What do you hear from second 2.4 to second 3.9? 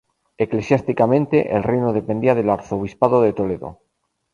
Arzobispado de Toledo.